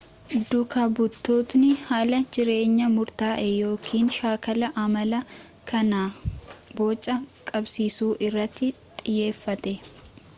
duuka 0.51 0.83
butootni 0.99 1.67
haala 1.89 2.21
jireenya 2.37 2.87
murtaa'e 2.93 3.43
yookiin 3.65 4.09
shaakala 4.15 4.69
amala 4.85 5.19
kana 5.73 6.01
bocaa 6.79 7.19
qabsiisu 7.51 8.09
irratti 8.29 8.71
xiyyeeffate 9.03 9.75